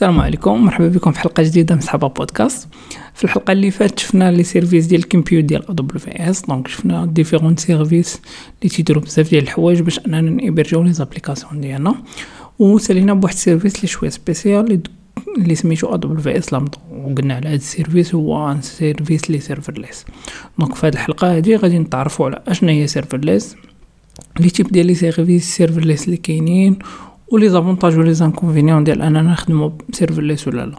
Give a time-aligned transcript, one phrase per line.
[0.00, 2.68] السلام عليكم مرحبا بكم في حلقة جديدة من صحابه بودكاست.
[3.14, 7.56] في الحلقة اللي فاتت شفنا les services ديال ال compute ديال AWS donc شفنا différents
[7.56, 8.20] services
[8.62, 11.94] اللي تيديروا بزاف ديال الحوايج باش أننا نيبرجيو les applications ديالنا.
[12.58, 14.82] وسالينا بواحد ال service اللي شوية spécial
[15.38, 20.04] اللي سميتو AWS Lambda وقلنا على هذا ال service هو service اللي serverless
[20.58, 23.56] donc في هذه الحلقة هذه غادي نتعرفوا على اشنا هي serverless
[24.40, 26.78] les types ديال les services serverless اللي كاينين
[27.30, 30.76] و les avantages و les inconvénients ديال أننا نخدمو serverless ولا لا.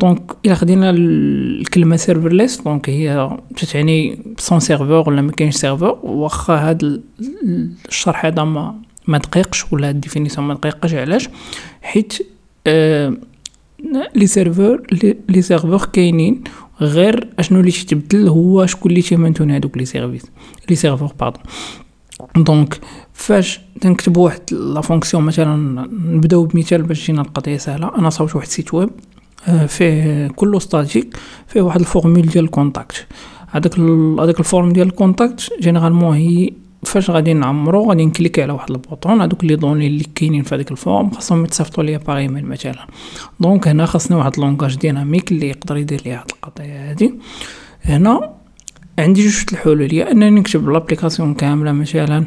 [0.00, 3.38] donc إلا خدينا الكلمة serverless donc هي
[3.72, 7.02] تعني sans serveur ولا ما كاينش serveur واخا هاد
[7.88, 8.74] الشرح هذا ما
[9.06, 11.28] ما دقيقش ولا ال définition ما دقيقش علاش؟
[11.82, 12.18] حيت
[12.66, 13.16] آه
[14.14, 14.82] les serveurs
[15.28, 16.44] les serveurs كاينين.
[16.80, 20.22] غير أشنو اللي تيتبدل هو شكون اللي تيمنتون هادوك les services
[20.70, 21.42] les serveurs pardon
[22.36, 22.80] donc
[23.12, 27.98] فاش تنكتب واحد la fonction مثلا نبداو بمثال باش تجينا القضية سهلة.
[27.98, 28.90] أنا صاوبت واحد ال site web
[29.48, 31.16] آه، فيه كله statique
[31.46, 33.06] فيه واحد ال formule ديال ال contact
[33.48, 33.78] هذاك
[34.20, 36.50] هذاك ال form ديال ال contact généralement هي
[36.84, 39.20] فاش غادي نعمرو غادي نكليكي على واحد ال bouton.
[39.20, 42.86] هذوك les données اللي كاينين في هذيك ال form خاصهم يتصيفطوا ليا par email مثلا.
[43.40, 47.14] donc هنا خاصني واحد langage dynamique اللي يقدر يدير لي هاد القضية هادي.
[47.82, 48.35] هنا
[48.98, 52.26] عندي جوج الحلول يا أنني نكتب l'application كاملة مثلا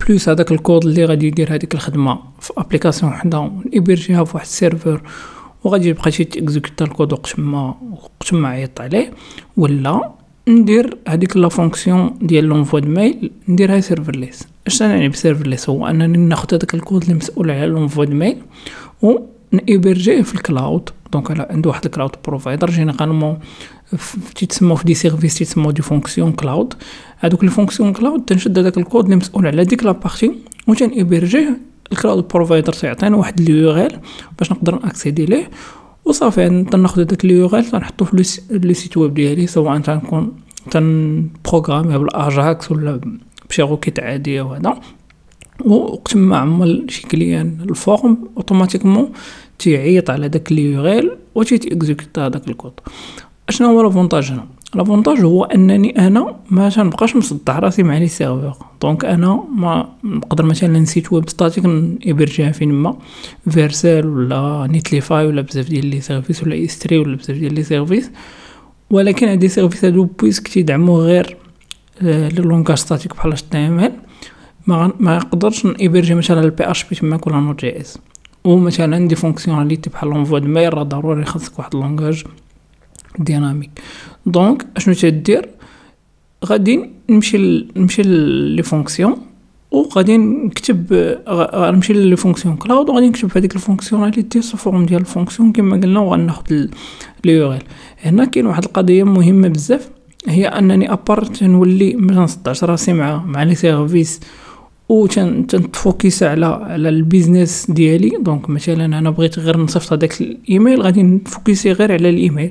[0.00, 4.53] plus هذاك الكود اللي غادي يدير هذيك الخدمة في application وحدة ونيبرجيها في واحد ال
[4.53, 5.00] serveur
[5.64, 9.12] وغادي يبقى شي تيكزيكوتا الكود وقت ما وقت ما عيط عليه.
[9.56, 10.10] ولا
[10.48, 15.86] ندير هذيك la fonction ديال l'envoi de mail نديرها serverless اش نعني ب serverless هو
[15.86, 18.36] أنني ناخذ هذاك الكود اللي مسؤول على l'envoi de mail
[19.02, 19.18] و
[19.52, 23.38] نيبرجيه في ال cloud donc عنده واحد ال cloud provider généralement
[24.34, 26.74] تيتسموا في des services تيتسموا des fonctions cloud
[27.18, 30.32] هذوك les fonctions cloud تنشد هذاك الكود اللي مسؤول على ديك la partie
[30.68, 31.60] و تنيبرجيه
[31.92, 33.96] ال cloud provider تيعطينا واحد ال URL
[34.38, 35.50] باش نقدر ناكسيدي ليه
[36.04, 40.32] وصافي تناخذ هذاك ال URL تنحطو في le site web ديالي سواء تنكون
[40.70, 43.00] تنبروغرامي بالاجاكس ولا
[43.48, 44.80] بشي requête عاديه وهذا
[45.64, 49.12] وقت ما عمر شي client ال form automatiquement
[49.58, 52.72] تيعيط على داك ال URL و تيتيكزيكوتا هذاك الكود
[53.50, 58.66] أشنو هو l'avantage هنا؟ l'avantage هو أنني أنا ما تنبقاش مصدع راسي مع les serveurs
[58.82, 61.64] donc أنا ما نقدر مثلا un site web statique
[62.06, 62.96] نبرجيها فين ما
[63.50, 68.10] Vercel ولا Netlify ولا بزاف ديال les services ولا S3 ولا بزاف ديال les services
[68.90, 71.36] ولكن هادي services هادو puisque تيدعمو غير
[72.02, 73.92] les langages statiques بحال HTML.
[74.66, 77.98] ما ما يقدرش نبرجي مثلا ال PHP تماك ولا Node.js
[78.44, 82.24] ومثلا des fonctionnalités بحال l'envoi de mail راه ضروري خاصك واحد langage
[83.18, 83.70] dynamique
[84.26, 85.48] donc اشنو تدير
[86.44, 89.16] غادي نمشي نمشي les fonctions
[89.70, 90.92] وغادي نكتب
[91.28, 95.76] غنمشي les fonctions cloud وغادي نكتب هذيك ال fonctionnalité sous forme ديال ال fonction كما
[95.76, 96.66] قلنا وغناخذ
[97.24, 97.58] لي يو
[98.02, 99.90] هنا كاين واحد القضية مهمة بزاف
[100.28, 104.20] هي أنني à part تنولي ما نصدعش راسي مع مع les services
[104.90, 108.10] و تنفوكيس على على ال business ديالي.
[108.20, 112.50] donc مثلا أنا بغيت غير نصيفط هذاك الإيميل غادي نفوكيسي غير على الإيميل.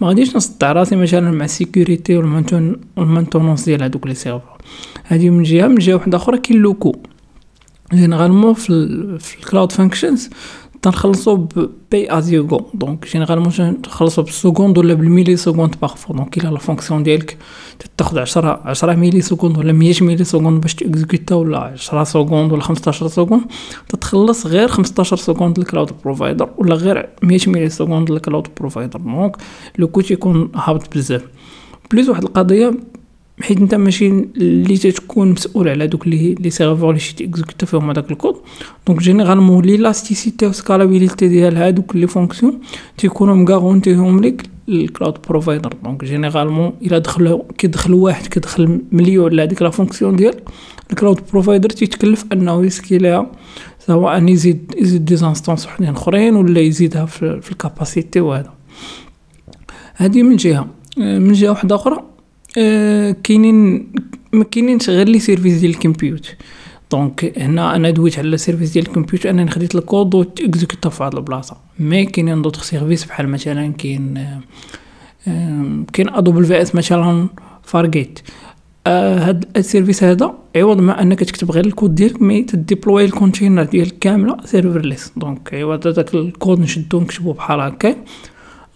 [0.00, 4.58] ما غاديش نصدع راسي مثلا مع ال sécurité وال maintenance ديال هذوك les serveurs.
[5.04, 6.94] هذه من جهة من جهة واحدة أخرى كاين le coût.
[7.94, 8.68] généralement في,
[9.20, 10.30] في ال cloud functions
[10.82, 11.46] تنخلصو
[11.90, 16.48] pay as you go donc généralement تخلصو بال seconde ولا بال milliseconde parfois donc الا
[16.48, 17.38] la fonction ديالك.
[17.96, 23.42] تاخد عشرة عشرة millisecondes ولا مية millisecondes باش تيكزيكوتا ولا عشرة secondes ولا خمسطاش secondes
[23.88, 29.36] تتخلص غير خمسطاش secondes لل cloud provider ولا غير مية millisecondes لل cloud provider donc
[29.78, 31.24] le coût تيكون هابط بزاف.
[31.90, 32.74] plus واحد القضية
[33.42, 37.90] حيت انت ماشي اللي تكون مسؤول على دوك les les serveurs اللي شي تيكزيكوتا فيهم
[37.90, 38.36] هذاك ال
[38.86, 39.00] code.
[39.00, 42.60] donc généralement l'élasticité و scalabilité ديال هادوك les fonctions
[42.98, 45.74] تيكونوا مغارونتيهم ليك ال cloud provider.
[45.84, 50.34] donc généralement إلا دخلوا كيدخل واحد كيدخل مليون لهاديك la fonction ديال
[50.90, 53.30] ال cloud provider تيتكلف أنه يسكيليها
[53.78, 58.52] سواء يزيد يزيد des instances وحدين أخرين ولا يزيدها في, في ال capacité وهذا.
[59.94, 60.66] هذه من جهة.
[60.96, 62.11] من جهة واحدة أخرى
[62.58, 63.86] آه، كاينين
[64.32, 66.36] ما كاينينش غير les services ديال ال compute.
[66.90, 70.24] donc هنا أنا دويت على services ديال ال compute انني خديت الكود و
[70.90, 71.56] في هاد البلاصة.
[71.78, 74.16] mais كاينين d'autres services بحال مثلا كاين
[75.28, 77.28] آه، كاين AWS مثلا
[77.62, 78.18] Fargate
[78.86, 83.10] آه هاد ال service هذا عوض ما أنك تكتب غير الكود ديالك mais تديبلوي ال
[83.10, 87.96] container ديالك كاملة serverless donc عوض هذاك الكود نشدو نكتبو بحال هكا.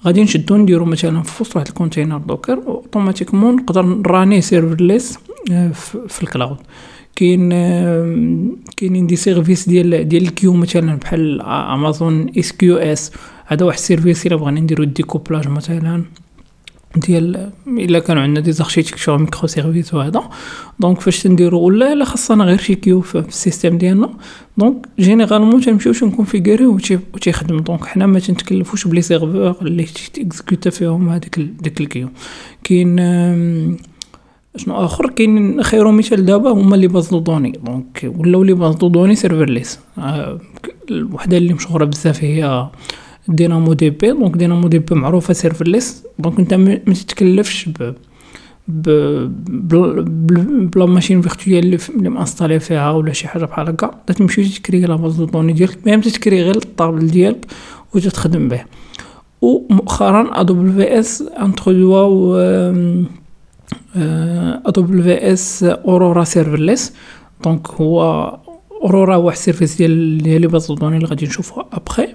[0.06, 5.18] غادي نشدو نديرو مثلا في وسط واحد ال container Docker automatiquement نقدر نراني serverless
[5.52, 5.68] آه،
[6.08, 6.56] في ال cloud.
[7.16, 7.50] كاين
[8.76, 13.12] كاينين des services ديال ديال ال queue مثلا بحال Amazon SQS
[13.46, 16.02] هذا واحد ال service إلا بغينا نديرو découplage مثلا.
[16.96, 20.30] ديال الا كانوا عندنا des architectures microservices وهذا.
[20.80, 24.10] donc فاش تنديرو ولا الا خاصنا غير شي queue في ال système ديالنا.
[24.56, 26.78] donc généralement تنمشيو تنكونفيغوريو
[27.14, 31.84] و تيخدم donc حنا ما تنتكلفوش ب les serveurs اللي تيكزيكوتا فيهم هذيك ديك ال
[31.84, 32.08] queue.
[32.64, 32.96] كاين
[34.56, 37.50] شنو آخر؟ كاين خير مثال دابا هما les bases de données.
[37.50, 39.78] donc ولاو les bases de données serverless.
[39.98, 40.40] آه
[41.12, 42.68] وحده اللي مشهورة بزاف هي
[43.28, 47.94] دينامو دي بي دونك دينامو دي بي معروفة serverless donc أنت ما تتكلفش ب
[48.68, 53.90] ب la machine virtuelle اللي, اللي مانستالي فيها ولا شي حاجة بحال هكا.
[54.06, 57.46] تمشي تكري la base de données ديالك même تكري غير ال table ديالك
[57.94, 58.64] و تخدم به
[59.42, 62.34] ومؤخرا AWS انترودواو
[64.66, 66.92] AWS Aurora serverless
[67.44, 68.02] donc هو
[68.82, 72.08] Aurora واحد ال service ديال ديال les bases de données اللي غادي نشوفوها ابخي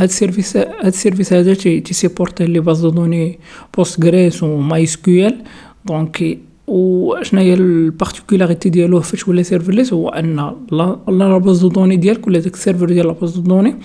[0.00, 3.38] هاد ال service هاد ال service هذا تيسيبورتي les bases de données
[3.76, 5.34] Postgres و MySQL
[5.84, 10.54] donc و شنو هي ال particularité ديالو فاش ولا serverless هو ان
[11.08, 13.76] la base de données ديالك ولا داك ال server ديال la base de données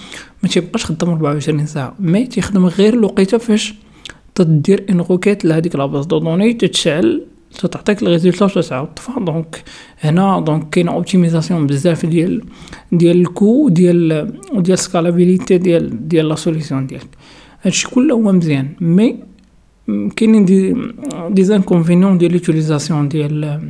[0.44, 3.74] ما تيبقاش خدام 24 ساعه mais تيخدم غير الوقيته فاش
[4.36, 7.26] تدير une requête لهاديك la base de données تتشعل
[7.58, 9.64] تعطيك ال résultat وتتعاود تطفى donc
[10.00, 12.42] هنا donc كاين optimisation بزاف ديال
[12.92, 17.10] ديال ال coût ديال ديال scalabilité ديال ديال la solution ديالك
[17.62, 19.16] هادشي كله هو مزيان mais
[20.16, 20.76] كاينين des
[21.30, 23.62] des inconvénients ديال l'utilisation ديال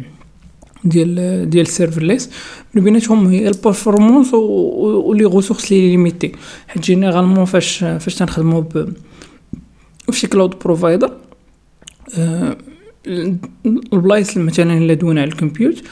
[0.83, 2.29] ديال ديال serverless
[2.73, 6.31] من بيناتهم هي ال performance و les ressources لي limitées
[6.67, 8.93] حيت généralement فاش فاش تنخدمو ب
[10.11, 11.11] فشي cloud provider
[13.93, 15.83] البلايص مثلا اللي دوينا على ال compute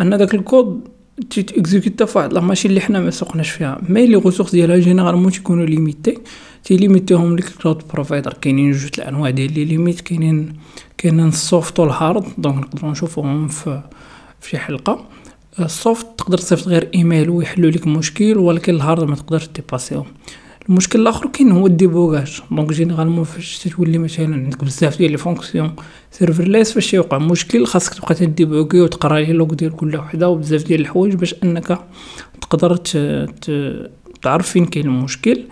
[0.00, 0.88] أن داك الكود
[1.30, 3.80] تيتيكزيكوتا فواحد la machine اللي حنا ما سوقناش فيها.
[3.88, 6.18] mais les ressources ديالها généralement تيكونوا limitées
[6.64, 10.52] تيليميتيهم ليك ال cloud provider كاينين جوج الأنواع ديال les limites كاينين
[10.98, 13.82] كاينين ال soft وال hard donc نقدروا نشوفوهم في
[14.40, 15.04] في شي حلقة.
[15.60, 20.06] ال soft تقدر تصيفط غير ايميل ويحلوا لك مشكل ولكن ال hard ما تقدرش تيباسيهم
[20.70, 22.40] المشكل الآخر كاين هو ال débogage.
[22.50, 25.70] donc généralement فاش تولي مثلا عندك بزاف ديال les fonctions
[26.10, 30.80] serverless فاش يوقع مشكل خاصك تبقى تديبوغي وتقرا les logs ديال كل وحدة وبزاف ديال
[30.80, 31.78] الحوايج باش أنك
[32.40, 32.76] تقدر
[34.22, 35.44] تعرف فين كاين المشكل.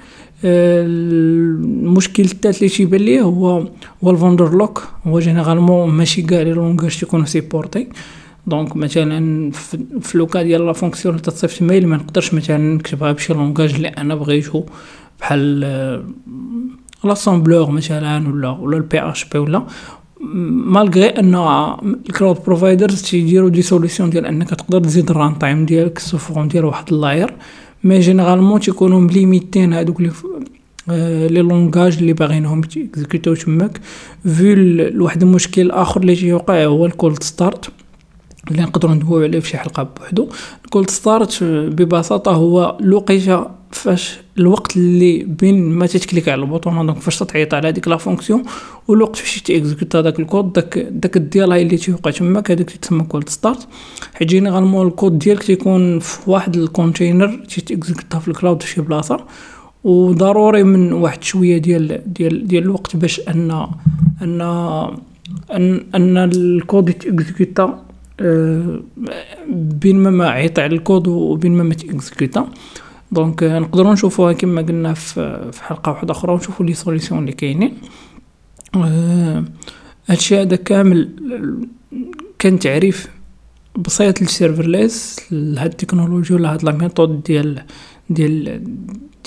[0.45, 3.67] المشكل الثالث اللي تيبان ليه هو
[4.05, 7.89] هو ال vendor lock هو généralement ماشي كاع les langages تيكونوا supportés
[8.47, 9.51] donc مثلا
[10.01, 13.89] في le cas ديال la fonction تصيفط mail ما نقدرش مثلا نكتبها بشي لونغاج اللي
[13.89, 14.65] أنا بغيتو
[15.21, 15.61] بحال
[17.05, 19.67] l'assembleur مثلا ولا ولا ال PHP ولا.
[20.21, 21.35] malgré أن
[22.09, 26.49] ال cloud providers تيديروا des solutions ديال أنك تقدر تزيد ال runtime ديالك sous forme
[26.49, 27.35] ديال واحد ال layer.
[27.85, 30.11] mais généralement تيكونوا مليميتين هادوك لي
[31.29, 33.81] les langages اللي باغينهم تيكزيكوتاو تماك.
[34.25, 34.55] فيو
[34.89, 37.71] لواحد المشكل آخر اللي تيوقع هو ال cold start
[38.51, 40.29] اللي نقدروا ندويو عليه في شي حلقة بوحدو.
[40.65, 46.87] ال cold start ببساطة هو الوقيته فاش الوقت اللي بين ما تتكليك على ال bouton
[46.87, 48.43] donc فاش تعيط على هذيك la fonction
[48.89, 53.69] والوقت فاش تيكزيكوت هذاك الكود داك داك الديال اللي تيوقع تماك هذاك تيتسمى cold start
[54.15, 58.69] حيت généralement ال code ديالك تيكون في واحد ال container تيكزيكوتا في ال cloud في
[58.69, 59.25] شي بلاصة.
[59.85, 63.67] وضروري من واحد شوية ديال ديال ديال الوقت باش ان
[64.23, 64.41] ان
[65.53, 67.85] ان, أن الكود يتيكزيكوتا
[68.21, 68.81] أه
[69.51, 72.49] بين ما عيط على الكود وبين ما ما تيكزيكوتا.
[73.13, 77.75] donc نقدروا نشوفوها كما قلنا في حلقة واحدة أخرى ونشوفوا les solutions اللي كاينين.
[78.77, 79.45] أه
[80.07, 81.11] هادشي هذا كامل
[82.39, 83.09] كان تعريف
[83.79, 87.63] بسيط لل serverless لهاد التكنولوجيا ولا هاد la méthode ديال
[88.11, 88.65] ديال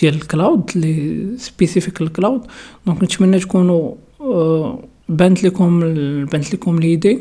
[0.01, 2.41] ديال ال cloud لي spécifique ال cloud
[2.85, 5.79] donc نتمنى تكونوا أه بانت لكم
[6.25, 7.19] بانت لكم l'idée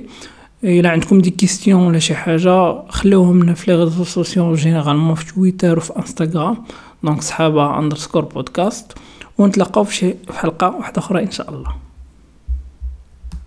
[0.65, 5.35] إلا عندكم des questions ولا شي حاجة خليوهم لنا في les réseaux sociaux généralement في
[5.35, 6.57] تويتر وفي إنستغرام
[7.03, 8.93] donc صحابة underscore podcast
[9.39, 11.90] ونتلاقاو في شي حلقة واحدة أخرى إن شاء الله.